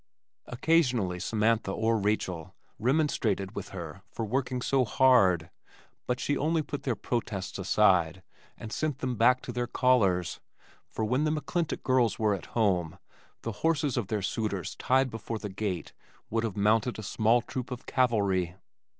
[0.47, 5.51] Occasionally Samantha or Rachel remonstrated with her for working so hard,
[6.07, 8.23] but she only put their protests aside
[8.57, 10.39] and sent them back to their callers,
[10.87, 12.97] for when the McClintock girls were at home,
[13.43, 15.93] the horses of their suitors tied before the gate
[16.31, 18.55] would have mounted a small troop of cavalry.